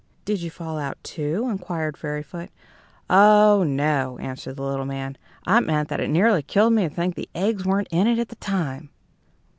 "Did 0.25 0.41
you 0.41 0.49
fall 0.49 0.79
out, 0.79 0.97
too?" 1.03 1.47
inquired 1.47 1.95
Fairyfoot. 1.95 2.49
"Oh, 3.07 3.61
no," 3.63 4.17
answered 4.17 4.55
the 4.55 4.63
little 4.63 4.83
man. 4.87 5.15
"I 5.45 5.59
meant 5.59 5.89
that 5.89 5.99
it 5.99 6.09
nearly 6.09 6.41
killed 6.41 6.73
me 6.73 6.89
to 6.89 6.89
think 6.89 7.13
the 7.13 7.29
eggs 7.35 7.65
weren't 7.65 7.87
in 7.91 8.07
it 8.07 8.17
at 8.17 8.29
the 8.29 8.35
time." 8.37 8.89